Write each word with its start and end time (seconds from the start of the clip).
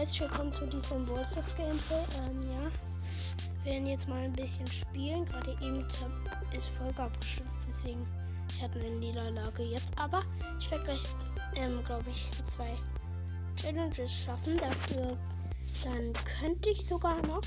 herzlich 0.00 0.22
willkommen 0.22 0.50
zu 0.54 0.66
diesem 0.66 1.06
Wallstars 1.10 1.54
Gameplay. 1.56 2.02
Ähm, 2.24 2.40
ja. 2.48 2.70
Wir 3.62 3.72
werden 3.72 3.86
jetzt 3.86 4.08
mal 4.08 4.22
ein 4.22 4.32
bisschen 4.32 4.66
spielen. 4.66 5.26
Gerade 5.26 5.52
eben 5.60 5.86
ist 6.56 6.68
Folge 6.70 7.02
abgestürzt, 7.02 7.58
deswegen 7.68 8.06
ich 8.50 8.62
hatte 8.62 8.80
eine 8.80 8.92
Niederlage 8.92 9.62
jetzt. 9.62 9.92
Aber 9.98 10.22
ich 10.58 10.70
werde 10.70 10.84
gleich, 10.84 11.02
ähm, 11.56 11.84
glaube 11.84 12.06
ich, 12.08 12.30
zwei 12.46 12.78
Challenges 13.56 14.10
schaffen. 14.10 14.56
Dafür 14.56 15.18
dann 15.84 16.14
könnte 16.40 16.70
ich 16.70 16.80
sogar 16.86 17.20
noch. 17.26 17.42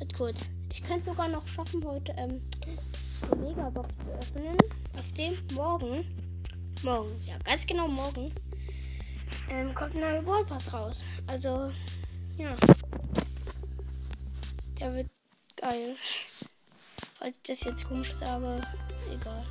Halt 0.00 0.14
kurz. 0.14 0.50
Ich 0.72 0.82
könnte 0.82 1.10
sogar 1.10 1.28
noch 1.28 1.46
schaffen, 1.46 1.84
heute 1.84 2.14
ähm, 2.16 2.40
die 2.64 3.38
Megabox 3.40 3.94
zu 4.06 4.10
öffnen. 4.12 4.56
Aus 4.98 5.12
dem 5.12 5.36
morgen. 5.54 6.02
Morgen, 6.82 7.22
ja, 7.26 7.36
ganz 7.44 7.66
genau 7.66 7.88
morgen 7.88 8.32
ähm, 9.50 9.74
kommt 9.74 9.94
ein 9.94 10.00
neuer 10.00 10.22
Ballpass 10.22 10.72
raus. 10.72 11.04
Also, 11.26 11.70
ja. 12.36 12.54
Der 14.80 14.94
wird 14.94 15.10
geil. 15.56 15.96
Falls 17.18 17.34
ich 17.36 17.42
das 17.42 17.64
jetzt 17.64 17.88
komisch 17.88 18.14
sage, 18.14 18.60
egal. 19.12 19.44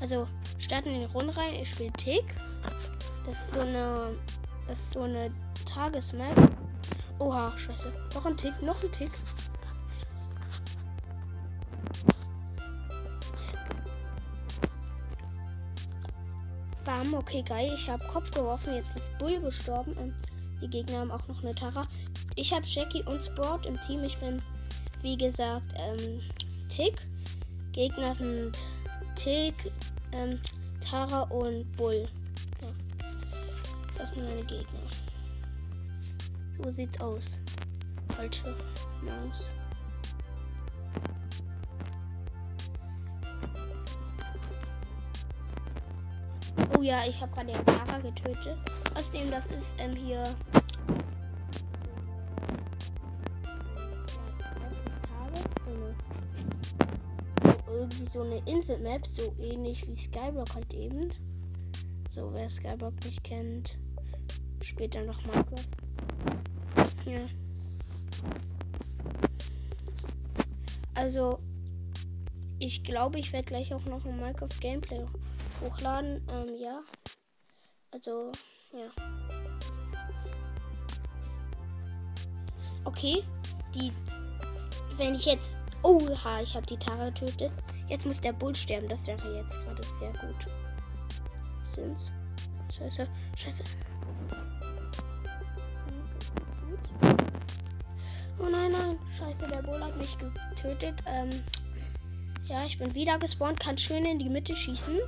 Also, 0.00 0.26
starten 0.58 0.90
in 0.90 1.00
die 1.00 1.12
Runde 1.14 1.36
rein. 1.36 1.54
Ich 1.54 1.70
spiele 1.70 1.92
Tick. 1.92 2.24
Das 3.24 3.36
ist 3.36 3.54
so 3.54 3.60
eine. 3.60 4.16
Das 4.66 4.78
ist 4.78 4.92
so 4.92 5.02
eine 5.02 5.32
Tagesmap. 5.66 6.36
Oha, 7.18 7.52
scheiße. 7.58 7.92
Noch 8.14 8.26
ein 8.26 8.36
Tick, 8.36 8.62
noch 8.62 8.82
ein 8.82 8.92
Tick. 8.92 9.12
Bam, 16.92 17.14
okay, 17.14 17.42
geil. 17.42 17.72
Ich 17.74 17.88
habe 17.88 18.04
Kopf 18.04 18.30
geworfen. 18.32 18.74
Jetzt 18.74 18.96
ist 18.96 19.18
Bull 19.18 19.40
gestorben. 19.40 19.94
Und 19.94 20.14
die 20.60 20.68
Gegner 20.68 20.98
haben 20.98 21.10
auch 21.10 21.26
noch 21.26 21.42
eine 21.42 21.54
Tara. 21.54 21.88
Ich 22.36 22.52
habe 22.52 22.66
Jackie 22.66 23.02
und 23.04 23.24
Sport 23.24 23.64
im 23.64 23.80
Team. 23.80 24.04
Ich 24.04 24.18
bin, 24.18 24.42
wie 25.00 25.16
gesagt, 25.16 25.72
ähm, 25.74 26.20
Tick. 26.68 27.00
Gegner 27.72 28.14
sind 28.14 28.58
Tick, 29.14 29.54
ähm, 30.12 30.38
Tara 30.82 31.22
und 31.22 31.64
Bull. 31.76 32.06
Ja. 32.60 32.68
Das 33.96 34.10
sind 34.10 34.24
meine 34.24 34.44
Gegner. 34.44 34.80
So 36.58 36.70
sieht's 36.72 37.00
aus. 37.00 37.24
Falsche 38.14 38.54
Maus. 39.00 39.54
Oh 46.82 46.84
ja, 46.84 47.04
ich 47.08 47.20
habe 47.20 47.30
gerade 47.30 47.52
den 47.52 47.64
Tara 47.64 47.98
getötet. 47.98 48.58
Außerdem, 48.96 49.30
das 49.30 49.46
ist 49.46 49.72
ähm, 49.78 49.94
hier. 49.94 50.24
Irgendwie 57.68 58.06
so 58.06 58.22
eine 58.22 58.42
Inselmap, 58.46 59.06
so 59.06 59.32
ähnlich 59.38 59.86
wie 59.86 59.94
Skyblock 59.94 60.52
halt 60.56 60.74
eben. 60.74 61.08
So, 62.10 62.34
wer 62.34 62.50
Skyblock 62.50 62.94
nicht 63.04 63.22
kennt, 63.22 63.78
später 64.60 65.04
noch 65.04 65.24
Minecraft. 65.24 65.68
Ja. 67.06 67.20
Also, 70.94 71.38
ich 72.62 72.84
glaube, 72.84 73.18
ich 73.18 73.32
werde 73.32 73.46
gleich 73.46 73.74
auch 73.74 73.84
noch 73.86 74.04
ein 74.04 74.20
Minecraft 74.20 74.60
Gameplay 74.60 75.04
hochladen. 75.60 76.24
Ähm, 76.30 76.54
ja. 76.56 76.80
Also, 77.90 78.30
ja. 78.72 78.88
Okay. 82.84 83.24
Die. 83.74 83.92
Wenn 84.96 85.16
ich 85.16 85.26
jetzt. 85.26 85.56
Oha, 85.82 86.40
ich 86.40 86.54
habe 86.54 86.66
die 86.66 86.76
Tara 86.76 87.06
getötet. 87.06 87.50
Jetzt 87.88 88.06
muss 88.06 88.20
der 88.20 88.32
Bull 88.32 88.54
sterben. 88.54 88.88
Das 88.88 89.04
wäre 89.08 89.36
jetzt 89.36 89.58
gerade 89.64 89.82
sehr 89.98 90.12
gut. 90.12 90.46
Sind's. 91.64 92.12
Scheiße. 92.72 93.08
Scheiße. 93.36 93.64
Oh 98.38 98.48
nein, 98.48 98.70
nein. 98.70 98.98
Scheiße, 99.18 99.48
der 99.48 99.62
Bull 99.62 99.82
hat 99.82 99.96
mich 99.96 100.16
getötet. 100.16 101.02
Ähm. 101.06 101.30
Ja, 102.52 102.58
ich 102.66 102.78
bin 102.78 102.94
wieder 102.94 103.18
gespawnt. 103.18 103.58
Kann 103.58 103.78
schön 103.78 104.04
in 104.04 104.18
die 104.18 104.28
Mitte 104.28 104.54
schießen. 104.54 104.98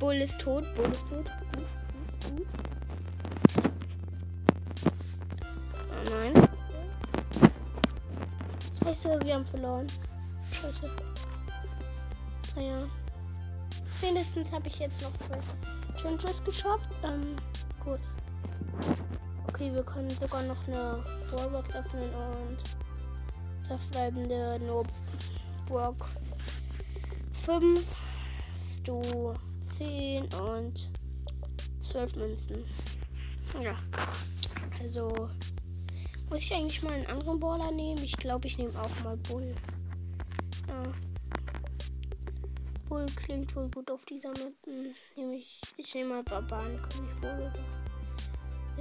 Bull 0.00 0.16
ist 0.16 0.40
tot. 0.40 0.64
Bull 0.74 0.90
ist 0.90 1.08
tot. 1.08 1.30
Oh 5.86 6.10
nein. 6.10 6.48
Scheiße, 8.82 9.20
wir 9.22 9.34
haben 9.36 9.46
verloren. 9.46 9.86
Scheiße. 10.50 10.90
Naja. 12.56 12.88
Wenigstens 14.00 14.50
habe 14.50 14.66
ich 14.66 14.80
jetzt 14.80 15.00
noch 15.00 15.16
zwei 15.18 15.38
Challenges 15.96 16.42
geschafft. 16.42 16.88
Ähm, 17.04 17.36
gut. 17.80 18.00
Okay, 19.48 19.72
wir 19.72 19.82
können 19.82 20.10
sogar 20.10 20.42
noch 20.42 20.66
eine 20.66 21.04
Wallbox 21.32 21.74
öffnen 21.74 22.10
und 22.14 22.58
verbleibende 23.66 24.58
nur 24.64 24.84
Burg 25.66 26.04
5. 27.32 27.84
Du 28.84 29.34
10 29.60 30.24
und 30.34 30.90
12 31.80 32.16
Münzen. 32.16 32.64
Ja. 33.62 33.76
Also 34.80 35.28
muss 36.30 36.42
ich 36.42 36.54
eigentlich 36.54 36.82
mal 36.82 36.92
einen 36.92 37.06
anderen 37.06 37.40
Baller 37.40 37.70
nehmen? 37.72 38.02
Ich 38.04 38.16
glaube, 38.16 38.46
ich 38.46 38.56
nehme 38.56 38.80
auch 38.80 39.04
mal 39.04 39.16
Bull. 39.16 39.54
Ja. 40.68 40.82
Bull 42.88 43.06
klingt 43.16 43.54
wohl 43.54 43.68
gut 43.68 43.90
auf 43.90 44.04
dieser 44.06 44.30
Map. 44.30 44.54
Hm, 44.64 44.94
nehme 45.16 45.36
ich, 45.36 45.60
ich 45.76 45.94
nehme 45.94 46.14
mal 46.14 46.22
Barbarenkönig 46.22 47.20
Bull. 47.20 47.52
Der 47.52 47.69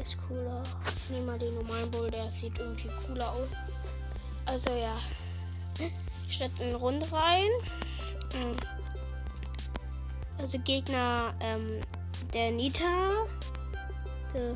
ist 0.02 0.18
cooler. 0.28 0.64
Ich 0.96 1.10
nehme 1.10 1.26
mal 1.26 1.40
den 1.40 1.54
normalen 1.56 1.90
Bull, 1.92 2.10
der 2.10 2.32
sieht 2.32 2.58
irgendwie 2.58 2.90
cooler 3.06 3.32
aus. 3.32 3.50
Also 4.46 4.72
ja. 4.72 4.98
Ich 6.28 6.36
stelle 6.36 6.52
eine 6.62 6.76
Runde 6.76 7.12
rein. 7.12 7.50
Hm. 8.34 8.56
Also 10.38 10.60
Gegner, 10.60 11.34
ähm, 11.42 11.82
der 12.34 12.52
Nita. 12.52 13.28
Der, 14.34 14.52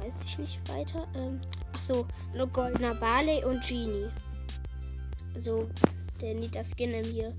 weiß 0.00 0.14
ich 0.26 0.38
nicht 0.38 0.68
weiter. 0.68 1.06
Ähm, 1.14 1.40
ach 1.72 1.80
so, 1.80 2.06
nur 2.34 2.46
goldener 2.48 2.94
Barley 2.94 3.44
und 3.44 3.62
Genie. 3.66 4.08
Also 5.34 5.68
der 6.20 6.34
Nita 6.34 6.62
Skin 6.64 7.04
hier. 7.04 7.32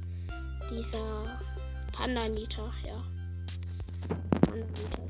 Dieser 0.70 1.40
Panda 1.92 2.28
Nita, 2.30 2.72
ja. 2.86 3.04
Panda 4.42 4.66
Nita 4.66 5.09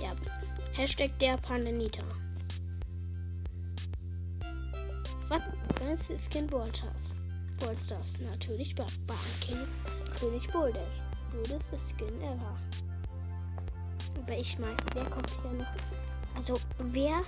ist 0.00 0.20
das. 0.20 0.26
Ja. 0.26 0.82
Hashtag 0.82 1.18
der 1.18 1.36
Panda 1.36 1.70
Nita. 1.70 2.02
Was? 5.28 5.42
Ganze 5.78 6.16
Skin 6.18 6.46
Ballstars. 6.46 7.14
Ballstars. 7.58 8.18
Natürlich 8.20 8.74
Barbarenkönig 8.74 9.68
König 10.18 10.48
Bulldash 10.52 11.00
blödeste 11.30 11.76
Skin 11.78 12.20
ever. 12.22 12.58
Aber 14.18 14.36
ich 14.36 14.58
meine, 14.58 14.76
wer 14.94 15.04
kommt 15.04 15.30
hier 15.42 15.52
noch? 15.52 15.66
Also, 16.34 16.58
wer 16.78 17.22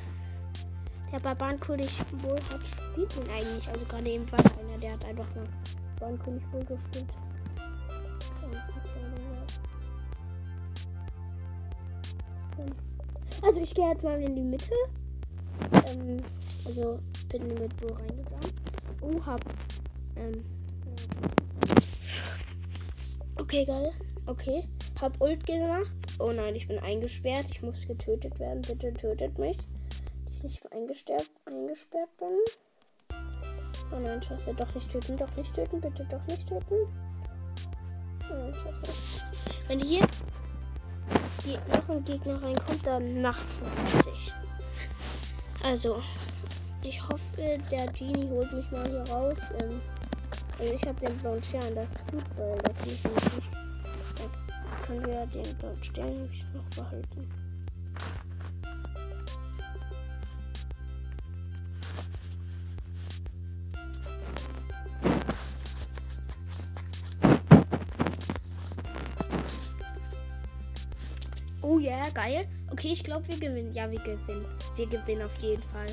der 1.13 1.21
Barbarenkönig 1.21 1.99
wohl 2.23 2.41
hat, 2.51 2.61
spielt 2.67 3.17
ihn 3.17 3.31
eigentlich. 3.33 3.69
Also, 3.69 3.85
gerade 3.87 4.09
eben 4.11 4.31
war 4.33 4.41
einer, 4.41 4.79
der 4.79 4.93
hat 4.93 5.05
einfach 5.05 5.27
mal 5.35 5.47
Barbarenkönig 5.99 6.43
wohl 6.53 6.65
gespielt. 6.65 7.07
Also, 13.43 13.61
ich 13.61 13.75
gehe 13.75 13.89
jetzt 13.89 14.05
mal 14.05 14.21
in 14.21 14.35
die 14.35 14.43
Mitte. 14.43 14.75
Ähm, 15.89 16.19
also, 16.65 16.99
bin 17.29 17.49
mit 17.49 17.77
Bull 17.77 17.93
reingegangen. 17.93 18.53
Oh, 19.01 19.27
hab. 19.27 19.41
Ähm, 20.17 20.45
Okay, 23.53 23.65
geil. 23.65 23.93
Okay. 24.27 24.69
Hab 25.01 25.21
Ult 25.21 25.45
gemacht. 25.45 25.97
Oh 26.19 26.33
nein, 26.33 26.55
ich 26.55 26.69
bin 26.69 26.79
eingesperrt. 26.79 27.47
Ich 27.51 27.61
muss 27.61 27.87
getötet 27.87 28.39
werden. 28.39 28.63
Bitte 28.63 28.95
tötet 28.95 29.39
mich. 29.39 29.59
Ich 30.31 30.43
nicht 30.43 30.73
eingesperrt, 30.73 31.29
eingesperrt 31.45 32.09
bin. 32.19 32.39
Oh 33.95 33.99
nein, 33.99 34.23
scheiße. 34.23 34.55
Doch 34.55 34.75
nicht 34.75 34.91
töten, 34.91 35.17
doch 35.17 35.35
nicht 35.37 35.55
töten. 35.55 35.81
Bitte 35.81 36.07
doch 36.11 36.27
nicht 36.29 36.49
töten. 36.49 36.77
Oh 38.31 38.35
nein, 38.35 38.55
scheiße. 38.55 38.93
Wenn 39.67 39.81
hier 39.81 40.07
noch 41.47 41.89
ein 41.89 42.05
Gegner 42.05 42.43
reinkommt, 42.43 42.87
dann 42.87 43.23
macht 43.23 43.43
fertig. 43.93 44.33
Also, 45.63 46.03
ich 46.83 47.01
hoffe, 47.03 47.59
der 47.71 47.87
Genie 47.93 48.29
holt 48.29 48.53
mich 48.53 48.71
mal 48.71 48.89
hier 48.89 49.05
raus. 49.13 49.39
Ähm, 49.63 49.81
Also 50.59 50.75
ich 50.75 50.87
habe 50.87 51.07
den 51.07 51.19
blauen 51.19 51.43
Stern, 51.43 51.75
das 51.75 51.91
ist 51.91 52.07
gut, 52.11 52.25
weil 52.37 52.59
da 52.59 52.73
kann 52.73 52.87
ich 52.87 53.03
nicht. 53.03 53.43
Da 54.17 54.87
können 54.87 55.07
wir 55.07 55.27
den 55.27 55.57
blauen 55.57 55.83
Stern 55.83 56.31
noch 56.55 56.65
behalten. 56.77 57.42
Yeah, 71.83 72.09
geil. 72.11 72.49
Okay, 72.71 72.93
ich 72.93 73.05
glaube, 73.05 73.27
wir 73.29 73.39
gewinnen. 73.39 73.73
Ja, 73.73 73.91
wir 73.91 73.99
gewinnen. 74.01 74.47
Wir 74.77 74.87
gewinnen 74.87 75.23
auf 75.23 75.37
jeden 75.39 75.63
Fall. 75.63 75.87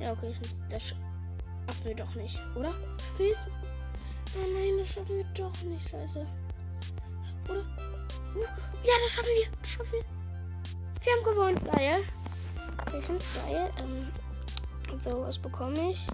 Ja, 0.00 0.12
okay, 0.12 0.32
das 0.70 0.88
schaffen 0.88 1.84
wir 1.84 1.94
doch 1.94 2.14
nicht, 2.14 2.38
oder? 2.54 2.72
Schaffen? 3.18 3.52
Oh 4.36 4.46
nein, 4.54 4.78
das 4.78 4.92
schaffen 4.92 5.16
wir 5.16 5.24
doch 5.34 5.62
nicht, 5.62 5.88
scheiße. 5.88 6.26
Oder? 7.48 7.64
Ja, 8.84 8.92
das 9.02 9.12
schaffen 9.12 9.28
wir. 9.36 9.50
Das 9.60 9.70
schaffen 9.70 9.92
wir. 9.92 10.04
Wir 11.04 11.12
haben 11.12 11.24
gewonnen. 11.24 11.76
Geil. 11.76 12.02
Ich 12.98 13.04
finde 13.04 13.18
es 13.18 13.34
geil. 13.34 13.70
Ähm, 13.78 14.08
so, 15.02 15.22
was 15.22 15.38
bekomme 15.38 15.90
ich? 15.90 16.06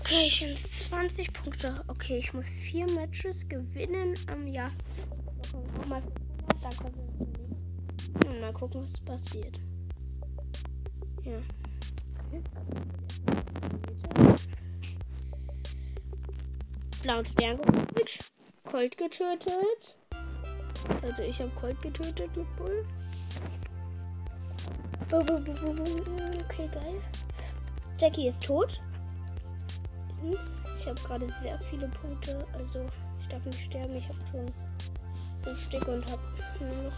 Okay, 0.00 0.26
ich 0.26 0.38
finde 0.38 0.56
20 0.56 1.32
Punkte. 1.32 1.84
Okay, 1.88 2.18
ich 2.18 2.32
muss 2.32 2.46
vier 2.46 2.90
Matches 2.92 3.48
gewinnen. 3.48 4.14
Ähm, 4.30 4.46
ja. 4.46 4.70
Nochmal 5.78 6.02
dann 6.62 6.76
kommen 6.76 6.94
wir 8.22 8.30
Und 8.30 8.40
mal 8.40 8.52
gucken, 8.52 8.82
was 8.82 9.00
passiert. 9.00 9.60
Ja. 11.24 11.38
Blauen 17.02 17.26
Stern 17.26 17.58
geholt. 17.58 18.32
Colt 18.64 18.96
getötet. 18.96 19.96
Also 21.02 21.22
ich 21.22 21.40
habe 21.40 21.50
Colt 21.50 21.80
getötet 21.82 22.36
mit 22.36 22.56
Bull. 22.56 22.86
Okay, 25.10 26.68
geil. 26.72 27.00
Jackie 27.98 28.28
ist 28.28 28.42
tot. 28.44 28.80
Ich 30.78 30.86
habe 30.86 31.00
gerade 31.02 31.28
sehr 31.42 31.58
viele 31.60 31.88
Punkte. 31.88 32.46
Also 32.54 32.86
ich 33.20 33.28
darf 33.28 33.44
nicht 33.44 33.64
sterben. 33.64 33.94
Ich 33.94 34.08
habe 34.08 34.18
schon 34.30 34.46
Stück 35.72 35.88
und 35.88 36.04
habe 36.06 36.22
nur 36.60 36.84
noch. 36.84 36.92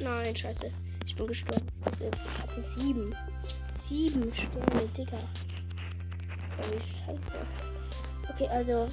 Nein, 0.00 0.36
scheiße. 0.36 0.70
Ich 1.06 1.14
bin 1.14 1.26
gestorben. 1.26 1.66
Ich 2.00 2.38
hatte 2.38 2.64
sieben. 2.68 3.14
Sieben 3.88 4.34
Sterne, 4.34 4.88
Digga. 4.96 5.18
Scheiße. 6.60 7.46
Okay, 8.30 8.48
also 8.48 8.88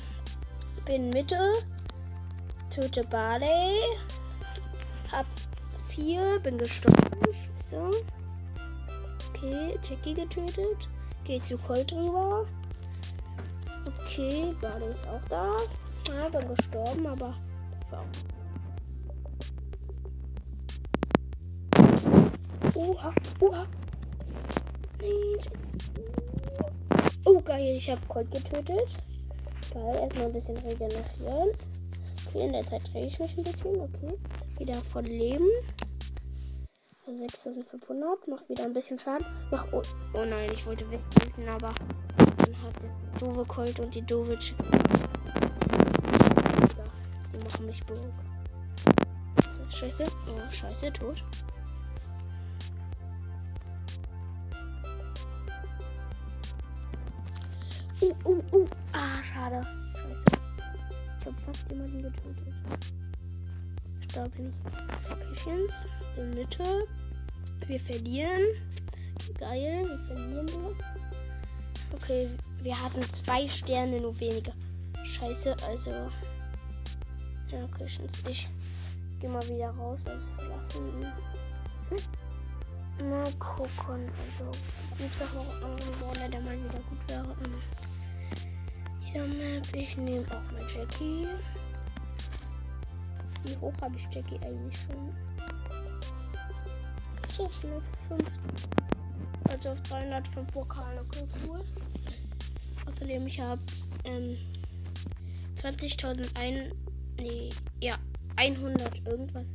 bin 0.86 1.10
Mitte 1.10 1.54
töte 2.80 3.04
Barley. 3.04 3.78
Hab 5.12 5.26
vier, 5.90 6.40
bin 6.40 6.58
gestorben. 6.58 7.20
So. 7.70 7.92
Okay, 9.30 9.78
Jackie 9.84 10.14
getötet. 10.14 10.88
Geht 11.26 11.46
zu 11.46 11.58
Colt 11.58 11.92
rüber. 11.92 12.46
Okay, 13.86 14.54
Barley 14.62 14.90
ist 14.90 15.08
auch 15.08 15.28
da. 15.30 15.52
Ja, 16.08 16.30
bin 16.30 16.48
gestorben, 16.56 17.06
aber 17.06 17.36
wow. 17.92 18.06
Oha, 22.76 23.14
oha. 23.42 23.66
Oh, 27.26 27.40
geil, 27.42 27.76
ich 27.76 27.90
habe 27.90 28.02
Colt 28.08 28.32
getötet. 28.32 28.88
Geil, 29.74 29.96
erstmal 29.96 30.26
ein 30.26 30.34
bisschen 30.34 30.58
regenerieren. 30.58 31.50
Okay, 32.30 32.46
in 32.46 32.54
der 32.54 32.68
Zeit 32.68 32.82
drehe 32.94 33.08
ich 33.08 33.18
mich 33.18 33.36
ein 33.38 33.44
bisschen. 33.44 33.82
Okay. 33.82 34.14
Wieder 34.60 34.76
voll 34.76 35.02
Leben. 35.04 35.48
6500. 37.08 38.28
Mach 38.28 38.48
wieder 38.48 38.66
ein 38.66 38.74
bisschen 38.74 39.00
Schaden. 39.00 39.26
Mach. 39.50 39.66
Oh, 39.72 39.82
oh 40.14 40.26
nein, 40.26 40.48
ich 40.54 40.64
wollte 40.68 40.86
weghalten, 40.92 41.50
aber 41.50 41.74
dann 42.18 42.62
hat 42.62 42.74
der 42.84 43.20
doofe 43.20 43.44
Colt 43.46 43.80
und 43.80 43.96
die 43.96 44.04
doofe 44.04 44.38
Ch 44.38 44.54
Sie 47.24 47.38
machen 47.38 47.66
mich 47.66 47.84
blöd. 47.86 48.00
Scheiße. 49.70 50.04
Oh, 50.04 50.52
scheiße, 50.52 50.94
tot. 50.94 51.24
Uh, 58.02 58.14
uh, 58.26 58.44
uh. 58.54 58.68
Ah, 58.94 59.24
schade 59.34 59.79
habe 61.26 61.36
fast 61.46 61.70
jemanden 61.70 62.02
getötet. 62.02 62.54
Da 64.14 64.28
bin 64.28 64.50
ich. 64.50 65.08
Patience. 65.08 65.88
In 66.18 66.32
Mitte. 66.32 66.64
Wir 67.68 67.80
verlieren. 67.80 68.42
Geil, 69.38 69.86
wir 69.88 70.00
verlieren 70.08 70.46
nur. 70.46 70.76
Okay, 71.94 72.30
wir 72.62 72.80
hatten 72.80 73.04
zwei 73.04 73.48
Sterne, 73.48 74.00
nur 74.00 74.20
weniger. 74.20 74.54
Scheiße, 75.04 75.56
also. 75.68 75.92
Ja, 77.52 77.68
Patience. 77.78 78.24
Ich 78.28 78.50
gehe 79.20 79.30
mal 79.30 79.48
wieder 79.48 79.70
raus, 79.72 80.02
also 80.06 80.26
verlassen. 80.38 81.14
Hm? 81.90 83.10
Mal 83.10 83.34
gucken. 83.34 84.10
Also, 84.40 84.52
gibt 84.98 85.16
es 85.16 85.22
auch 85.22 85.34
noch 85.34 85.62
andere 85.62 86.02
Worte, 86.02 86.30
der 86.30 86.42
mal 86.42 86.58
wieder 86.58 86.80
gut 86.90 87.10
wäre. 87.10 87.28
Hm 87.28 87.89
dieser 89.10 89.26
Map. 89.28 89.76
Ich 89.76 89.98
nehme 89.98 90.26
auch 90.28 90.52
mal 90.52 90.62
Jackie. 90.74 91.28
Wie 93.44 93.58
hoch 93.58 93.74
habe 93.82 93.96
ich 93.98 94.08
Jackie 94.12 94.40
eigentlich 94.42 94.78
schon? 94.78 95.16
So 97.36 97.50
schnell 97.50 97.82
5. 98.08 98.24
Also 99.50 99.70
auf 99.70 99.82
305 99.84 100.52
Pokale. 100.52 101.02
Okay, 101.02 101.26
cool. 101.48 101.64
Außerdem, 102.86 103.26
ich 103.26 103.40
habe 103.40 103.62
ähm, 104.04 104.38
20.000 105.56 106.30
Nee, 107.18 107.50
ja, 107.82 107.98
100 108.36 109.08
irgendwas. 109.08 109.48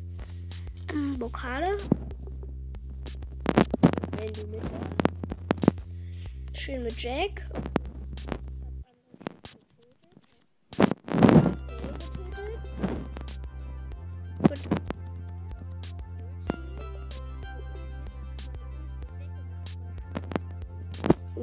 Ähm, 0.90 1.18
Pokale. 1.18 1.76
Wenn 4.16 4.50
mit. 4.50 4.62
Schön 6.54 6.82
mit 6.82 7.00
Jack. 7.00 7.46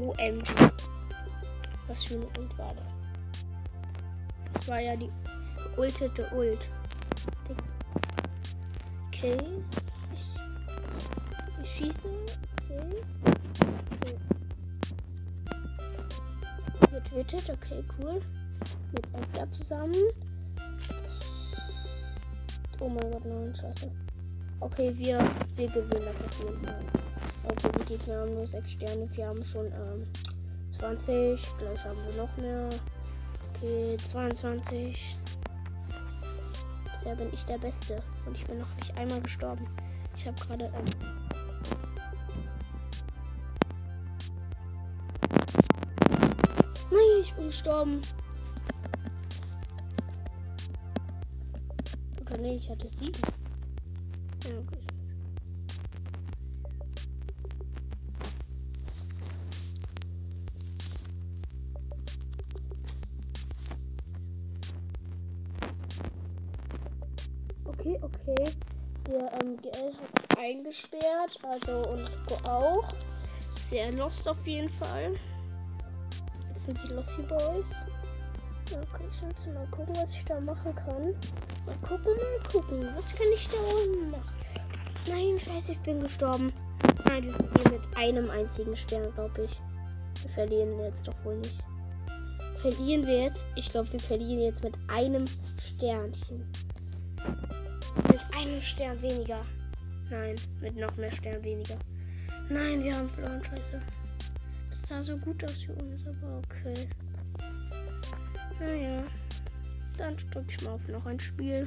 OMG. 0.02 0.72
Was 1.88 2.04
für 2.04 2.16
eine 2.16 2.26
Ult 2.40 2.58
war 2.58 2.74
das? 2.74 3.44
Das 4.54 4.68
war 4.68 4.80
ja 4.80 4.96
die 4.96 5.10
ultete 5.78 6.28
Ult. 6.34 6.70
Okay. 9.08 9.38
Ich, 10.14 11.64
ich 11.64 11.70
schieße. 11.70 11.94
Okay. 12.64 13.04
okay. 13.92 14.18
Getötet. 16.92 17.50
Okay, 17.50 17.84
cool. 18.00 18.22
Mit 18.92 19.08
Edgar 19.14 19.52
zusammen. 19.52 19.96
Oh 22.80 22.90
mein 22.90 23.12
Gott, 23.12 23.26
nein, 23.26 23.56
scheiße. 23.56 23.92
Okay, 24.60 24.92
wir, 24.98 25.20
wir 25.56 25.68
gewinnen 25.68 26.06
das 26.06 26.26
auf 26.26 26.40
jeden 26.40 26.66
Fall. 26.66 27.11
Okay, 27.44 27.72
die 27.80 27.86
Gegner 27.86 28.22
haben 28.22 28.36
nur 28.36 28.46
6 28.46 28.72
Sterne. 28.72 29.10
Wir 29.16 29.28
haben 29.28 29.44
schon 29.44 29.66
ähm, 29.68 30.08
20. 30.72 31.42
Gleich 31.58 31.84
haben 31.84 31.98
wir 32.06 32.22
noch 32.22 32.38
mehr. 32.38 32.70
Okay, 33.56 33.98
22. 34.12 35.18
Bisher 36.84 37.16
bin 37.16 37.34
ich 37.34 37.44
der 37.46 37.58
Beste. 37.58 38.02
Und 38.26 38.38
ich 38.38 38.46
bin 38.46 38.60
noch 38.60 38.76
nicht 38.76 38.96
einmal 38.96 39.22
gestorben. 39.22 39.68
Ich 40.16 40.28
habe 40.28 40.40
gerade. 40.40 40.66
Ähm, 40.66 40.86
Nein, 46.92 47.22
ich 47.22 47.34
bin 47.34 47.46
gestorben. 47.46 48.02
Oder 52.22 52.38
nee, 52.38 52.56
ich 52.56 52.70
hatte 52.70 52.88
sieben. 52.88 53.22
Ja, 54.44 54.58
okay. 54.60 54.91
Sich 70.72 70.88
eingesperrt, 70.92 71.38
also 71.44 71.90
und 71.90 72.10
auch. 72.46 72.94
Sehr 73.56 73.92
lost 73.92 74.28
auf 74.28 74.46
jeden 74.46 74.70
Fall. 74.70 75.14
Das 76.54 76.66
sind 76.66 76.80
die 76.84 76.94
Losty 76.94 77.22
Boys. 77.24 77.68
Ich 78.66 79.22
jetzt 79.22 79.48
mal 79.48 79.68
gucken, 79.72 79.94
was 79.98 80.14
ich 80.14 80.24
da 80.24 80.40
machen 80.40 80.74
kann. 80.74 81.14
Mal 81.66 81.76
gucken, 81.82 82.16
mal 82.16 82.50
gucken. 82.50 82.88
Was 82.96 83.06
kann 83.14 83.28
ich 83.36 83.50
da 83.50 83.58
machen? 84.10 84.24
Nein, 85.08 85.38
scheiße, 85.38 85.74
ich 85.74 85.80
bin 85.80 86.02
gestorben. 86.02 86.54
Nein, 87.06 87.26
wir 87.26 87.34
verlieren 87.34 87.82
mit 87.82 87.98
einem 87.98 88.30
einzigen 88.30 88.76
Stern, 88.76 89.14
glaube 89.14 89.44
ich. 89.44 89.60
Wir 90.24 90.32
verlieren 90.32 90.80
jetzt 90.80 91.06
doch 91.06 91.26
wohl 91.26 91.38
nicht. 91.38 91.58
Verlieren 92.62 93.06
wir 93.06 93.24
jetzt? 93.24 93.46
Ich 93.56 93.70
glaube, 93.70 93.92
wir 93.92 94.00
verlieren 94.00 94.42
jetzt 94.42 94.64
mit 94.64 94.76
einem 94.88 95.26
Sternchen. 95.60 96.50
Mit 98.08 98.22
einem 98.34 98.62
Stern 98.62 99.02
weniger. 99.02 99.42
Nein, 100.12 100.36
mit 100.60 100.76
noch 100.76 100.98
mehr 100.98 101.10
Stern 101.10 101.42
weniger. 101.42 101.78
Nein, 102.50 102.84
wir 102.84 102.94
haben 102.94 103.10
verloren, 103.12 103.42
scheiße. 103.46 103.82
Es 104.70 104.82
sah 104.82 105.02
so 105.02 105.18
gut 105.18 105.42
aus 105.46 105.64
für 105.64 105.74
uns, 105.76 106.06
aber 106.06 106.40
okay. 106.40 106.90
Naja, 108.60 109.06
dann 109.98 110.18
drücke 110.18 110.52
ich 110.52 110.62
mal 110.64 110.72
auf 110.72 110.86
noch 110.90 111.06
ein 111.06 111.18
Spiel. 111.18 111.66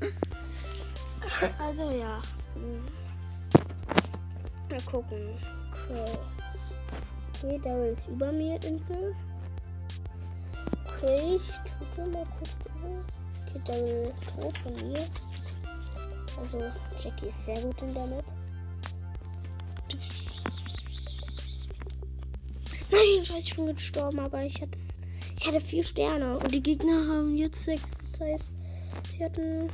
also 1.58 1.90
ja. 1.90 2.22
Hm. 2.54 2.82
Mal 4.70 4.80
gucken. 4.90 5.36
Okay. 5.70 6.18
Okay, 7.36 7.60
Daryl 7.62 7.92
ist 7.92 8.08
über 8.08 8.32
mir, 8.32 8.54
Insel. 8.64 9.14
Okay, 10.86 11.36
ich 11.36 11.94
tue 11.94 12.06
mal 12.06 12.24
kurz. 12.38 12.56
Okay, 13.46 13.60
Daryl 13.66 14.12
tot 14.34 14.56
von 14.56 14.74
mir. 14.76 15.04
Also, 16.40 16.58
Jackie 17.02 17.26
ist 17.26 17.44
sehr 17.44 17.60
gut 17.60 17.80
in 17.82 17.94
der 17.94 18.06
Map. 18.06 18.24
Nein, 22.90 23.38
ich 23.38 23.56
bin 23.56 23.66
gestorben, 23.74 24.18
aber 24.18 24.42
ich 24.44 24.60
hatte, 24.60 24.78
ich 25.38 25.46
hatte 25.46 25.60
vier 25.60 25.82
Sterne 25.84 26.38
und 26.38 26.52
die 26.52 26.62
Gegner 26.62 27.06
haben 27.08 27.36
jetzt 27.36 27.64
sechs. 27.64 27.90
Das 28.00 28.20
heißt, 28.20 28.52
sie 29.10 29.24
hatten. 29.24 29.66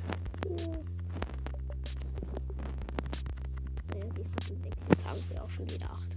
Naja, 3.89 4.07
die 4.17 4.25
hatten 4.25 4.63
sechs. 4.63 4.77
Jetzt 4.91 5.09
haben 5.09 5.21
sie 5.29 5.41
auch 5.41 5.51
schon 5.51 5.69
wieder 5.71 5.91
acht. 5.91 6.08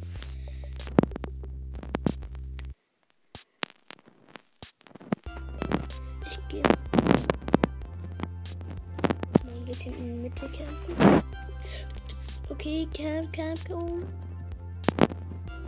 Okay, 12.72 12.88
camp, 12.94 13.34
camp, 13.34 13.68
go. 13.68 14.00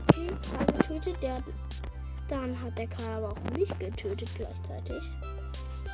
Okay, 0.08 0.28
Karl 0.42 0.66
getötet. 0.68 1.22
Der 1.22 1.44
dann 2.30 2.62
hat 2.62 2.78
der 2.78 2.88
Karl 2.88 3.18
aber 3.18 3.34
auch 3.34 3.60
mich 3.60 3.68
getötet 3.78 4.30
gleichzeitig. 4.38 5.04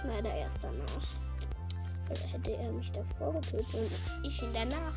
Leider 0.06 0.32
erst 0.32 0.60
danach. 0.62 1.08
Weil 2.08 2.32
hätte 2.32 2.56
er 2.56 2.72
mich 2.72 2.92
davor 2.92 3.34
getötet 3.34 3.74
und 3.74 4.28
ich 4.28 4.44
ihn 4.44 4.50
danach, 4.54 4.94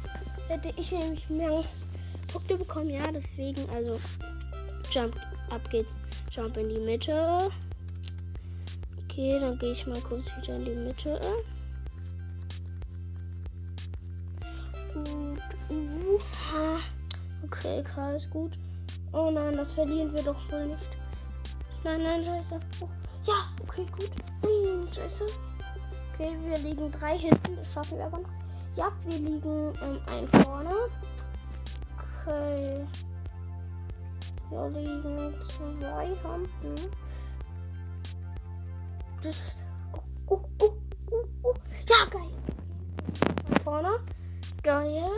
hätte 0.49 0.75
ich 0.79 0.93
nämlich 0.93 1.31
mehr 1.31 1.65
Punkte 2.31 2.59
bekommen. 2.59 2.91
Ja, 2.91 3.11
deswegen, 3.11 3.67
also 3.71 3.99
Jump, 4.91 5.17
ab 5.49 5.71
geht's. 5.71 5.95
Jump 6.31 6.59
in 6.59 6.69
die 6.69 6.79
Mitte. 6.79 7.49
Okay, 9.05 9.39
dann 9.41 9.59
gehe 9.59 9.73
ich 9.73 9.87
mal 9.87 10.01
kurz 10.03 10.27
wieder 10.37 10.57
in 10.57 10.65
die 10.67 10.75
Mitte. 10.75 11.19
Und, 15.73 16.21
uh, 16.55 16.79
okay, 17.45 17.83
Karl 17.83 18.17
ist 18.17 18.31
gut. 18.31 18.59
Oh 19.13 19.31
nein, 19.31 19.57
das 19.57 19.73
verlieren 19.73 20.13
wir 20.13 20.23
doch 20.23 20.51
wohl 20.51 20.67
nicht. 20.67 20.99
Nein, 21.85 22.03
nein, 22.03 22.23
scheiße. 22.23 22.61
Oh, 22.81 22.89
ja, 23.25 23.35
okay, 23.63 23.87
gut. 23.91 24.11
Hm, 24.43 24.87
scheiße. 24.87 25.27
Okay, 26.13 26.37
wir 26.45 26.59
liegen 26.59 26.91
drei 26.91 27.19
hinten. 27.19 27.57
Das 27.57 27.73
schaffen 27.73 27.99
wir 27.99 28.07
aber 28.07 28.19
noch. 28.19 28.29
Ja, 28.77 28.93
wir 29.07 29.19
liegen 29.19 29.73
ähm, 29.83 30.01
ein 30.07 30.29
vorne. 30.43 30.75
Okay. 32.23 32.87
Wir 34.51 34.69
liegen 34.69 35.35
zwei 35.49 36.07
hinten. 36.07 36.91
Das. 39.23 39.37
Oh, 39.95 40.01
oh, 40.29 40.41
oh, 40.61 40.73
oh, 41.11 41.25
oh. 41.43 41.55
Ja, 41.89 42.07
geil. 42.11 42.31
Ein 43.51 43.63
vorne. 43.63 43.99
Geil. 44.63 45.11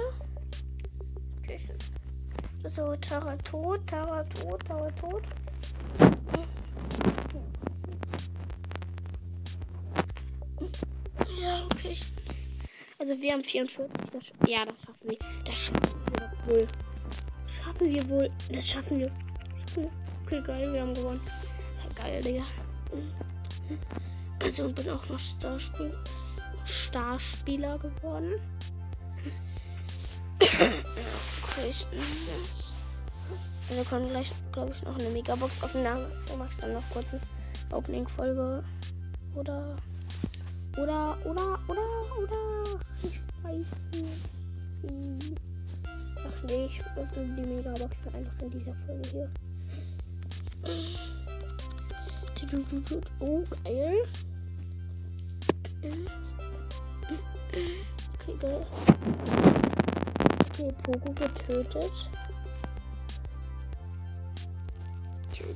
Okay, 1.45 1.61
so, 2.67 2.97
Tara 2.97 3.37
tot, 3.45 3.87
Tara 3.87 4.25
tot, 4.25 4.65
Tara 4.65 4.91
tot. 4.93 5.23
Ja, 11.39 11.65
okay. 11.67 11.99
Also 12.99 13.21
wir 13.21 13.33
haben 13.33 13.45
44. 13.45 13.87
Das, 14.11 14.33
ja, 14.49 14.65
das 14.65 14.81
schaffen 14.81 15.11
wir. 15.11 15.19
Das 15.45 15.65
schaffen 15.67 16.01
wir 16.07 16.29
doch 16.29 16.47
wohl. 16.47 16.67
Schaffen 17.47 17.95
wir 17.95 18.09
wohl. 18.09 18.31
Das 18.51 18.67
schaffen 18.67 19.01
wir. 19.01 19.13
Okay, 20.25 20.41
geil, 20.43 20.73
wir 20.73 20.81
haben 20.81 20.95
gewonnen. 20.95 21.21
Ja, 21.83 22.03
geil, 22.03 22.21
Digga. 22.23 22.45
Also 24.41 24.73
bin 24.73 24.89
auch 24.89 25.07
noch 25.11 25.19
Starspiel 25.19 25.95
Starspieler 26.65 27.79
geworden. 27.79 28.41
Okay, 30.61 31.75
also 33.69 33.77
wir 33.77 33.85
können 33.85 34.09
gleich, 34.11 34.31
glaube 34.53 34.73
ich, 34.75 34.83
noch 34.83 34.99
eine 34.99 35.09
Megabox 35.09 35.63
aufnehmen. 35.63 36.07
Dann 36.29 36.39
mache 36.39 36.51
ich 36.51 36.57
dann 36.59 36.75
noch 36.75 36.83
kurz 36.91 37.11
eine 37.13 37.21
Opening-Folge. 37.73 38.63
Oder. 39.35 39.77
Oder, 40.77 41.17
oder, 41.25 41.59
oder, 41.69 41.89
oder. 42.23 42.81
Ich 43.03 43.21
weiß 43.43 43.67
nicht. 43.93 45.35
Ach 46.17 46.43
nee, 46.49 46.67
ich 46.67 46.81
öffne 46.97 47.37
die 47.37 47.43
Megabox 47.43 47.99
einfach 48.07 48.43
in 48.43 48.51
dieser 48.51 48.75
Folge 48.87 49.09
hier. 49.11 49.31
Oh, 53.21 53.43
geil. 53.65 54.05
Okay, 58.15 58.37
geil. 58.41 58.67
Okay, 60.57 60.73
Pogo 60.85 61.13
getötet. 61.15 61.93
Okay, 65.33 65.55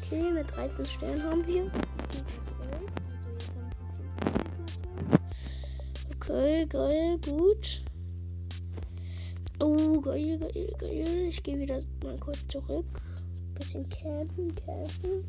Okay, 0.00 0.30
mit 0.32 0.50
13 0.56 0.84
Sternen 0.86 1.22
haben 1.22 1.46
wir. 1.46 1.70
Okay, 6.14 6.64
geil, 6.66 7.18
gut. 7.18 7.84
Oh, 9.60 10.00
geil, 10.00 10.38
geil, 10.38 10.74
geil. 10.78 11.26
Ich 11.28 11.42
gehe 11.42 11.58
wieder 11.58 11.82
mal 12.02 12.18
kurz 12.20 12.46
zurück. 12.48 12.86
Bisschen 13.54 13.86
campen, 13.90 14.54
campen. 14.54 15.28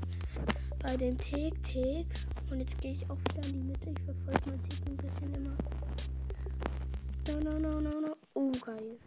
Bei 0.80 0.96
den 0.96 1.18
Tick, 1.18 1.62
Tick. 1.66 2.08
Und 2.50 2.60
jetzt 2.60 2.80
gehe 2.80 2.94
ich 2.94 3.10
auch 3.10 3.18
wieder 3.18 3.48
in 3.48 3.54
die 3.54 3.60
Mitte. 3.60 3.90
Ich 3.90 4.00
verfolge 4.04 4.40
mein 4.50 4.64
Tick 4.64 4.80
ein 4.88 4.98
bisschen 4.98 5.34
immer. 5.36 5.58
No, 7.28 7.52
no, 7.52 7.60
no, 7.60 7.82
no, 7.82 8.02
no. 8.02 8.16
Oh, 8.36 8.52
geil. 8.66 8.98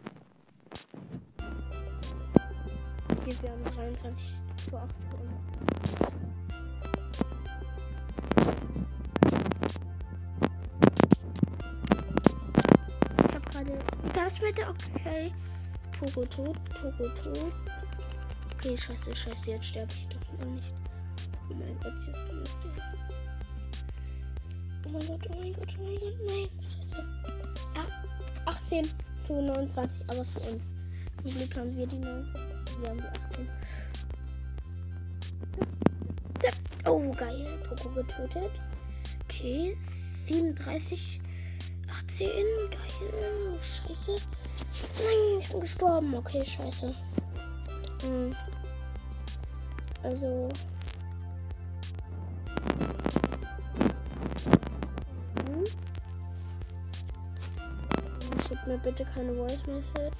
Hier, 3.25 3.41
wir 3.41 3.51
haben 3.51 3.63
23 3.75 4.25
zu 4.57 4.77
8 4.77 4.95
Ich 13.17 13.35
hab 13.35 13.51
gerade 13.51 13.79
das 14.13 14.41
mit 14.41 14.57
der 14.57 14.69
okay. 14.69 15.33
Pogo 15.99 16.25
tot, 16.25 16.57
Pogo 16.73 17.09
tot. 17.09 17.53
Okay, 18.55 18.77
scheiße, 18.77 19.15
scheiße, 19.15 19.51
jetzt 19.51 19.65
sterbe 19.65 19.91
ich 19.93 20.07
doch 20.09 20.39
noch 20.39 20.45
nicht. 20.45 20.73
Oh 21.49 21.53
mein 21.53 21.79
Gott, 21.79 21.93
jetzt 22.07 22.17
ist 22.27 22.57
der. 22.63 23.00
Oh 24.93 24.97
mein 24.97 25.07
Gott, 25.07 25.29
oh 25.29 25.39
mein 25.39 25.53
Gott, 25.53 25.67
oh 25.79 25.83
mein 25.83 25.99
Gott, 25.99 26.17
nein, 26.27 26.49
scheiße. 26.77 27.03
Ja, 27.75 27.85
18 28.45 28.89
zu 29.19 29.41
29, 29.41 30.03
aber 30.09 30.25
für 30.25 30.39
uns. 30.51 30.67
Zum 31.23 31.37
Glück 31.37 31.55
haben 31.55 31.77
wir 31.77 31.87
die 31.87 31.97
9. 31.97 32.33
Wir 32.81 32.89
haben 32.89 32.97
die 32.97 33.37
18. 33.37 33.49
Oh, 36.85 37.11
geil. 37.11 37.47
Poco 37.69 37.89
getötet. 37.89 38.51
Okay. 39.23 39.77
37. 40.25 41.21
18. 41.89 42.27
Geil. 42.27 43.59
Scheiße. 43.61 44.15
Nein, 44.15 45.39
ich 45.39 45.49
bin 45.49 45.61
gestorben. 45.61 46.13
Okay, 46.15 46.43
scheiße. 46.45 46.93
Hm. 48.03 48.35
Also. 50.03 50.49
Schickt 58.61 58.67
mir 58.67 58.77
bitte 58.77 59.05
keine 59.05 59.33
Voice 59.33 59.65
Message. 59.67 60.17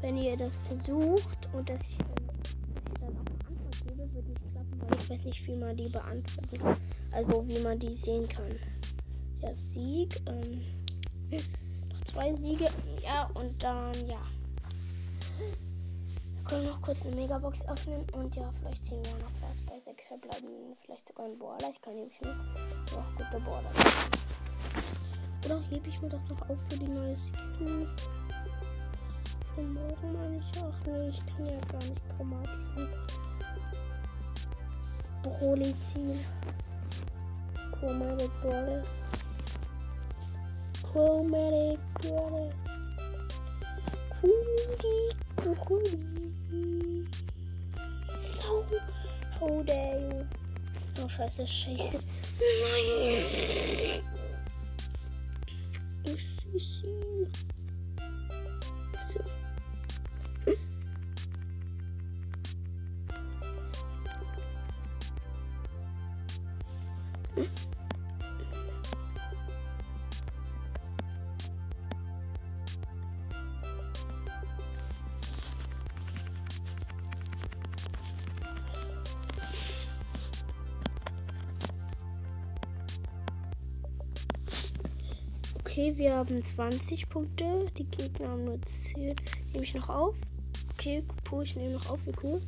Wenn 0.00 0.16
ihr 0.16 0.36
das 0.36 0.56
versucht 0.68 1.48
und 1.52 1.68
dass 1.68 1.80
ich, 1.80 1.98
dann 3.00 3.16
auch 3.16 3.20
eine 3.20 3.48
Antwort 3.48 3.84
gebe, 3.86 4.14
wird 4.14 4.28
nicht 4.28 4.52
klappen, 4.52 4.80
weil 4.80 4.98
ich 4.98 5.10
weiß 5.10 5.24
nicht, 5.24 5.46
wie 5.46 5.56
man 5.56 5.76
die 5.76 5.88
beantworten. 5.88 6.76
Also 7.12 7.48
wie 7.48 7.58
man 7.60 7.78
die 7.78 7.96
sehen 7.96 8.28
kann. 8.28 8.58
Ja, 9.40 9.50
Sieg. 9.72 10.20
Ähm, 10.26 10.62
noch 11.90 12.00
zwei 12.04 12.34
Siege. 12.34 12.66
Ja, 13.02 13.30
und 13.34 13.62
dann, 13.62 13.94
ja. 14.06 14.20
Wir 15.38 16.44
können 16.44 16.66
noch 16.66 16.82
kurz 16.82 17.04
eine 17.06 17.16
Megabox 17.16 17.66
öffnen 17.66 18.04
und 18.12 18.36
ja, 18.36 18.52
vielleicht 18.60 18.84
ziehen 18.84 19.02
wir 19.04 19.14
noch 19.14 19.48
was 19.48 19.60
bei 19.62 19.80
6 19.80 20.06
verbleiben. 20.06 20.76
Vielleicht 20.84 21.08
sogar 21.08 21.26
ein 21.26 21.38
Border. 21.38 21.70
Ich 21.72 21.80
kann 21.80 21.94
nämlich 21.94 22.20
noch, 22.20 22.96
noch 22.96 23.16
gute 23.16 23.40
Border. 23.40 23.70
Oder 25.44 25.60
hebe 25.68 25.88
ich 25.88 26.00
mir 26.00 26.08
das 26.08 26.20
noch 26.28 26.48
auf 26.48 26.58
für 26.68 26.78
die 26.78 26.88
neue 26.88 27.16
Season? 27.16 27.86
Für 29.54 29.62
morgen 29.62 30.12
meine 30.12 30.38
ich. 30.38 30.44
Ach 30.62 30.86
nee, 30.86 31.08
ich 31.08 31.20
kann 31.26 31.46
ja 31.46 31.58
gar 31.70 31.82
nicht 31.84 32.02
chromatischen 32.16 32.88
Broly 35.22 35.78
ziehen. 35.80 36.18
Chromatic 37.72 38.30
Borders. 38.42 38.88
Chromatic 40.82 41.78
Borders. 42.02 42.54
Cooli, 44.20 45.14
cooli. 45.60 47.04
So, 48.20 48.64
how 49.38 49.62
dare 49.64 50.00
you. 50.00 50.26
Oh, 51.02 51.08
scheiße, 51.08 51.46
scheiße. 51.46 51.98
Nein. 52.40 54.13
Sissi. 56.54 56.86
So. 59.10 59.24
Okay, 85.84 85.98
wir 85.98 86.16
haben 86.16 86.42
20 86.42 87.10
Punkte. 87.10 87.66
Die 87.76 87.84
Gegner 87.84 88.30
haben 88.30 88.44
nur 88.44 88.58
10. 88.94 89.14
Nehme 89.52 89.64
ich 89.64 89.74
noch 89.74 89.90
auf? 89.90 90.14
Okay, 90.72 91.04
puh, 91.24 91.42
ich 91.42 91.56
nehme 91.56 91.74
noch 91.74 91.90
auf, 91.90 91.98
wie 92.06 92.12
cool. 92.22 92.40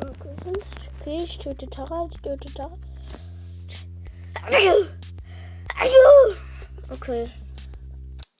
Okay, 0.00 0.34
okay 1.00 1.18
ich 1.22 1.38
töte 1.38 1.68
Tara, 1.68 2.08
ich 2.10 2.20
töte 2.22 2.52
Tara. 2.52 2.76
Okay. 6.90 7.30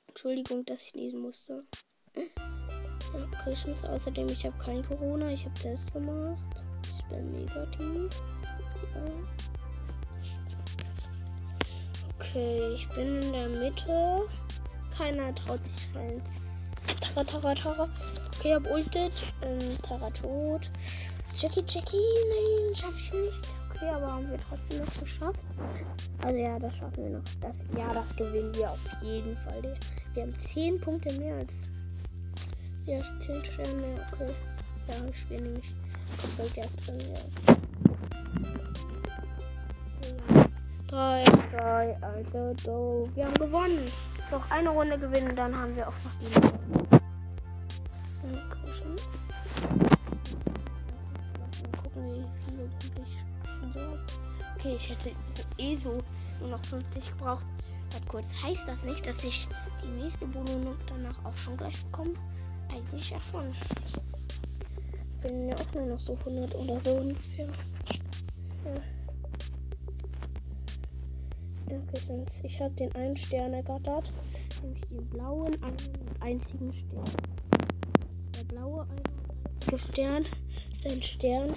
Entschuldigung, 0.09 0.64
dass 0.64 0.83
ich 0.83 0.95
lesen 0.95 1.21
musste. 1.21 1.62
Christens, 3.45 3.85
außerdem, 3.85 4.26
ich 4.28 4.45
habe 4.45 4.59
kein 4.59 4.85
Corona, 4.85 5.30
ich 5.30 5.45
habe 5.45 5.54
Test 5.54 5.93
gemacht. 5.93 6.65
Ich 6.82 7.04
bin 7.04 7.30
negativ. 7.30 8.23
Ja. 8.93 9.55
Okay, 12.37 12.75
ich 12.75 12.87
bin 12.91 13.23
in 13.23 13.33
der 13.33 13.49
Mitte. 13.49 14.27
Keiner 14.95 15.35
traut 15.35 15.65
sich 15.65 15.89
rein. 15.95 16.21
Tara, 17.01 17.25
Tara, 17.25 17.55
Tara. 17.55 17.89
Okay, 18.27 18.55
hab 18.55 18.71
ultet. 18.71 19.15
Ähm, 19.41 19.79
Tara 19.83 20.11
tot. 20.11 20.69
Jackie, 21.35 21.65
Jackie. 21.67 21.97
Nein, 21.97 22.77
schaff 22.77 22.93
ich 22.95 23.11
nicht. 23.11 23.55
Okay, 23.71 23.89
aber 23.89 24.13
haben 24.13 24.31
wir 24.31 24.39
trotzdem 24.39 24.81
noch 24.81 25.01
geschafft. 25.01 25.41
Also 26.23 26.39
ja, 26.39 26.59
das 26.59 26.77
schaffen 26.77 27.05
wir 27.05 27.11
noch. 27.17 27.25
Das, 27.41 27.65
ja, 27.75 27.95
das 27.95 28.15
gewinnen 28.17 28.55
wir 28.55 28.71
auf 28.71 28.87
jeden 29.01 29.35
Fall. 29.39 29.75
Wir 30.13 30.25
haben 30.25 30.39
10 30.39 30.79
Punkte 30.79 31.15
mehr 31.15 31.37
als. 31.37 31.55
Ja, 32.85 33.01
10 33.21 33.45
Sterne 33.47 33.81
mehr. 33.81 34.07
Okay. 34.13 34.31
Ja, 34.89 34.95
ich 35.11 35.19
spiele 35.19 35.41
nämlich. 35.41 35.75
Komplett 36.37 36.87
drin, 36.87 37.01
ja. 37.15 37.57
3, 40.89 41.25
3, 41.56 41.97
also 42.02 42.54
go. 42.64 43.08
Wir 43.14 43.26
haben 43.26 43.34
gewonnen. 43.34 43.86
Noch 44.30 44.50
eine 44.50 44.71
Runde 44.71 44.99
gewinnen, 44.99 45.34
dann 45.36 45.56
haben 45.56 45.75
wir 45.76 45.88
auch 45.88 45.92
noch 46.04 46.14
die 46.21 46.32
so. 53.73 53.99
Okay, 54.56 54.75
ich 54.76 54.90
hätte 54.90 55.10
eh 55.58 55.76
so 55.76 56.02
nur 56.40 56.50
noch 56.50 56.64
50 56.64 57.10
gebraucht. 57.10 57.47
Warte 57.92 58.06
kurz, 58.08 58.26
heißt 58.42 58.66
das 58.66 58.84
nicht, 58.84 59.06
dass 59.06 59.23
ich 59.23 59.49
die 59.82 60.02
nächste 60.02 60.26
Belohnung 60.26 60.76
danach 60.88 61.25
auch 61.25 61.36
schon 61.36 61.56
gleich 61.56 61.82
bekomme? 61.84 62.14
Eigentlich 62.71 63.10
ja 63.10 63.21
schon. 63.21 63.54
Finden 65.21 65.49
ja 65.49 65.54
auch 65.54 65.75
nur 65.75 65.86
noch 65.86 65.99
so 65.99 66.14
100 66.14 66.54
oder 66.54 66.80
so 66.80 66.90
ungefähr. 66.90 67.47
Ja. 68.64 68.96
Sonst 72.06 72.43
ich 72.45 72.60
habe 72.60 72.75
den 72.75 72.95
einen 72.95 73.17
Stern 73.17 73.54
ergattert, 73.54 74.12
nämlich 74.62 74.82
den 74.89 75.08
blauen 75.08 75.62
einen 75.62 75.76
einzigen 76.21 76.73
Stern. 76.73 77.04
Der 78.36 78.45
blaue 78.45 78.86
einzige 78.86 79.78
Stern 79.93 80.26
ist 80.71 80.86
ein 80.86 81.02
Stern, 81.02 81.56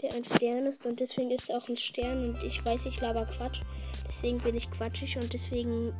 der 0.00 0.14
ein 0.14 0.24
Stern 0.24 0.66
ist 0.66 0.86
und 0.86 1.00
deswegen 1.00 1.30
ist 1.30 1.44
es 1.44 1.50
auch 1.50 1.68
ein 1.68 1.76
Stern 1.76 2.30
und 2.30 2.42
ich 2.42 2.64
weiß, 2.64 2.86
ich 2.86 3.00
laber 3.00 3.26
Quatsch. 3.26 3.60
Deswegen 4.08 4.38
bin 4.38 4.56
ich 4.56 4.70
quatschig 4.70 5.16
und 5.16 5.32
deswegen 5.32 5.92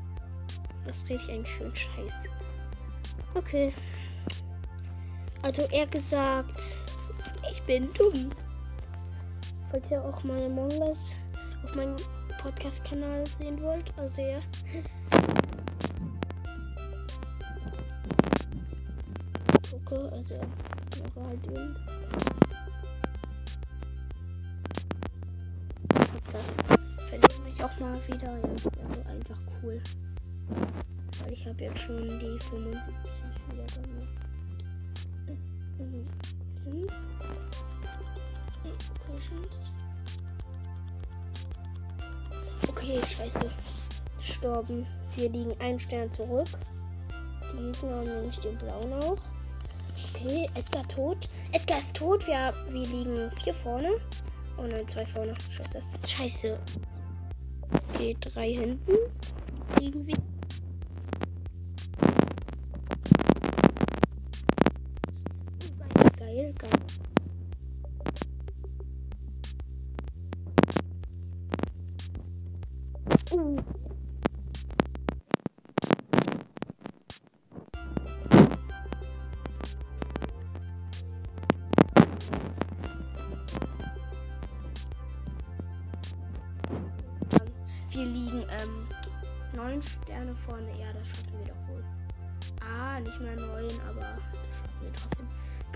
das 0.86 1.08
rede 1.08 1.22
ich 1.22 1.30
eigentlich 1.30 1.54
schön 1.54 1.76
scheiß. 1.76 2.12
Okay. 3.34 3.72
Also 5.42 5.62
er 5.70 5.86
gesagt, 5.86 6.60
ich 7.50 7.62
bin 7.62 7.92
dumm. 7.94 8.30
Falls 9.70 9.90
ihr 9.90 10.04
auch 10.04 10.24
mal 10.24 10.42
Among 10.42 10.70
auf 10.82 11.74
meinem 11.76 11.96
Podcast-Kanal 12.40 13.24
sehen 13.38 13.60
wollt. 13.60 13.92
Also 13.98 14.22
ja. 14.22 14.40
Gucke, 19.70 20.10
also 20.10 20.34
mache 20.36 21.26
halt 21.26 21.46
eben. 21.46 21.76
Verliere 27.08 27.42
mich 27.44 27.62
auch 27.62 27.78
mal 27.78 27.98
wieder. 28.08 28.32
Ja, 28.32 28.88
also 28.88 29.00
einfach 29.06 29.38
cool. 29.62 29.82
Weil 31.22 31.32
ich 31.34 31.46
habe 31.46 31.62
jetzt 31.62 31.80
schon 31.80 32.08
die 32.08 32.38
75 32.48 32.94
wieder 33.50 33.66
gemacht. 33.82 34.20
Questions. 39.06 39.79
Okay, 42.80 42.98
scheiße. 43.06 43.50
Gestorben. 44.18 44.86
Wir 45.14 45.28
liegen 45.28 45.52
einen 45.60 45.78
Stern 45.78 46.10
zurück. 46.10 46.48
Die 47.52 47.72
Gegner 47.72 47.96
haben 47.96 48.08
nämlich 48.08 48.38
den 48.38 48.56
blauen 48.56 48.92
auch. 48.94 49.18
Okay, 50.14 50.48
Edgar 50.54 50.88
tot. 50.88 51.28
Edgar 51.52 51.80
ist 51.80 51.94
tot. 51.94 52.26
Wir, 52.26 52.54
wir 52.70 52.86
liegen 52.86 53.30
vier 53.44 53.52
vorne. 53.52 53.90
Oh 54.56 54.62
nein, 54.62 54.88
zwei 54.88 55.04
vorne. 55.04 55.34
Scheiße. 55.50 55.82
Scheiße. 56.06 56.58
Okay, 57.90 58.16
drei 58.18 58.50
hinten. 58.50 58.96
Liegen 59.78 60.06
wir. 60.06 60.29
Uh. 73.32 73.56
Wir 87.90 88.06
liegen 88.06 88.42
ähm, 88.50 88.88
neun 89.54 89.80
Sterne 89.82 90.34
vorne. 90.46 90.68
Ja, 90.78 90.92
das 90.92 91.06
schaffen 91.06 91.38
wir 91.38 91.46
doch 91.46 91.68
wohl. 91.68 91.84
Ah, 92.60 92.98
nicht 92.98 93.20
mehr 93.20 93.36
neun, 93.36 93.70
aber 93.88 94.00
das 94.00 94.58
schaffen 94.58 94.80
wir 94.80 94.92
trotzdem. 94.92 95.28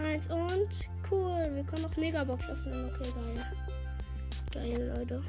Eins 0.04 0.26
und 0.26 0.88
cool. 1.08 1.50
Wir 1.54 1.62
können 1.62 1.82
noch 1.82 1.96
Megabox 1.96 2.48
öffnen. 2.48 2.90
Okay, 2.92 3.12
geil. 3.12 3.46
Geil, 4.52 4.92
Leute. 4.96 5.22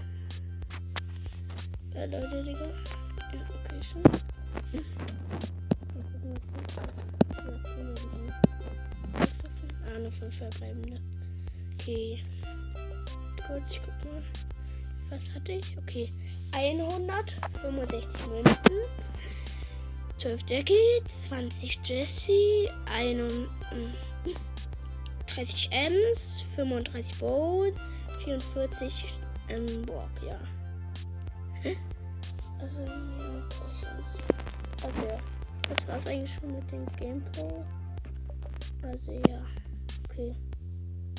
Ja, 1.96 2.06
Leute, 2.06 2.44
Digga. 2.44 2.66
Ja, 2.66 3.42
okay, 3.50 3.80
schon. 3.92 4.04
Ah, 9.88 10.00
nur 10.00 10.12
5 10.12 10.36
verbleibende. 10.36 11.00
Okay. 11.74 12.24
Kurz, 13.48 13.70
ich 13.70 13.80
guck 13.84 14.12
mal. 14.12 14.22
Was 15.10 15.34
hatte 15.34 15.54
ich? 15.54 15.78
Okay. 15.78 16.12
165 16.52 18.28
Münzen. 18.28 18.56
12 20.18 20.42
Jackie, 20.50 21.02
20 21.28 21.80
Jesse, 21.84 22.70
31 22.86 23.48
30 25.28 25.70
Ems, 25.72 26.46
35 26.56 27.20
Bowl, 27.20 27.74
44 28.24 29.06
ähm, 29.50 29.86
Borg, 29.86 30.10
ja. 30.26 30.40
Also, 32.60 32.82
ja, 32.82 32.90
okay. 34.84 35.18
Das 35.70 35.88
war's 35.88 36.08
eigentlich 36.08 36.32
schon 36.40 36.54
mit 36.54 36.72
dem 36.72 36.86
Gameplay. 36.98 37.64
Also, 38.84 39.14
ja. 39.28 39.42
Okay. 40.10 40.36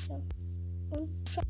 Ja. 0.09 0.15
Und 0.91 1.09
ciao. 1.29 1.43